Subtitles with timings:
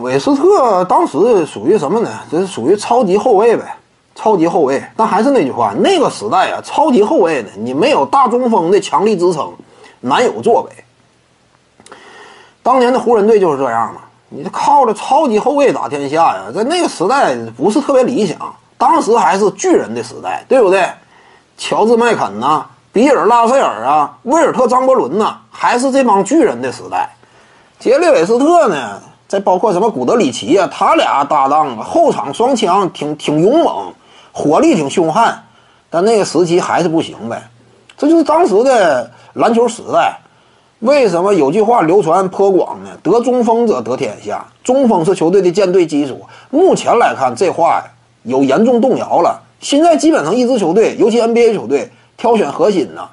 [0.00, 2.10] 韦斯特当时属于什么呢？
[2.30, 3.76] 这是属于超级后卫呗，
[4.14, 4.82] 超级后卫。
[4.96, 9.52] 但还是那句话，那个时代啊，超级后卫呢，你没有大中锋的强力支撑，
[10.00, 10.70] 难有作为。
[12.62, 18.36] 当年的湖人队就是这样嘛，你靠着超级后卫打天下呀，在那个时代不是特别理想。
[18.76, 20.88] 当时还是巨人的时代，对不对？
[21.56, 27.10] 乔治麦肯呐，比尔拉塞尔啊，威尔特张伯伦呐，还是这帮巨人的时代。
[27.80, 33.92] 杰里韦斯特呢，再包括什么古德里奇啊，他俩搭档啊，后场双枪挺挺勇猛，
[34.32, 35.44] 火力挺凶悍，
[35.90, 37.48] 但那个时期还是不行呗。
[37.98, 40.18] 这就是当时的篮球时代。
[40.80, 42.90] 为什么有句话流传颇广呢？
[43.02, 46.24] 得中锋者得天下，中锋是球队的舰队基础。
[46.50, 47.84] 目前来看，这话呀
[48.22, 49.42] 有严重动摇了。
[49.60, 53.08] 现在基本上一支球队，尤其 NBA 球队挑选核心呢，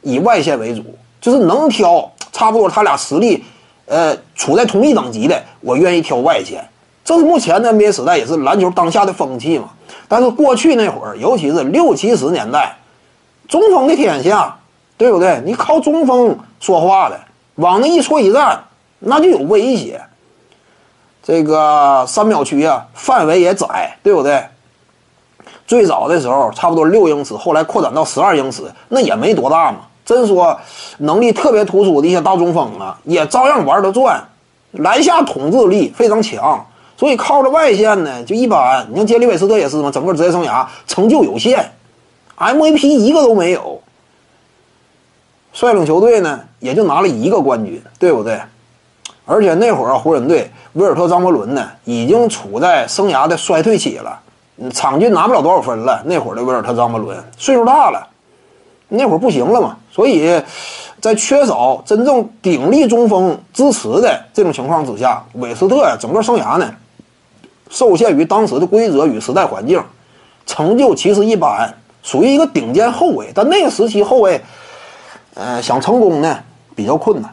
[0.00, 0.84] 以外线为主，
[1.20, 3.42] 就是能挑差不多他俩实力，
[3.88, 6.68] 呃，处在同一等级的，我愿意挑外线。
[7.04, 9.70] 这是目前的 NBA 时代，也是篮球当下的风气嘛。
[10.06, 12.76] 但是过去那会儿，尤其是六七十年代，
[13.48, 14.58] 中锋的天下，
[14.96, 15.42] 对不对？
[15.44, 16.38] 你靠中锋。
[16.60, 17.20] 说话的，
[17.54, 18.64] 往那一戳一站，
[18.98, 20.00] 那就有威胁。
[21.22, 24.44] 这个三秒区啊，范围也窄，对不对？
[25.68, 29.78] 最早的时候差不多六英尺，后来扩展到十二英尺，那也没多大嘛。
[30.08, 30.58] 真说
[30.96, 34.26] 能力特别突出的一些大中锋啊，也照样玩得转，
[34.72, 36.64] 篮下统治力非常强。
[36.96, 38.86] 所以靠着外线呢，就一般。
[38.90, 41.72] 你像杰里韦斯特也是嘛，整个职业生涯成就有限
[42.38, 43.82] ，MVP 一个都没有。
[45.52, 48.40] 率领球队呢，也就拿了一个冠军，对不对？
[49.26, 54.18] 而且那会儿，湖人队威尔特·张伯伦呢，已经处在生涯的衰退期了，
[54.72, 56.02] 场均拿不了多少分了。
[56.06, 58.08] 那会儿的威尔特·张伯伦岁数大了，
[58.88, 59.76] 那会儿不行了嘛。
[59.90, 60.42] 所以，
[61.00, 66.74] 在缺少真正鼎力中锋支持的这种情况之下，韦斯特呀，整个生涯呢，
[67.70, 69.82] 受限于当时的规则与时代环境，
[70.46, 73.30] 成就其实一般，属于一个顶尖后卫。
[73.34, 74.40] 但那个时期后卫。
[75.34, 76.36] 呃，想成功呢
[76.74, 77.32] 比较困难。